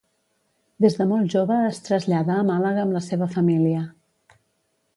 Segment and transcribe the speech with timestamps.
[0.85, 3.87] Des de molt jove es trasllada a Màlaga amb la seva família.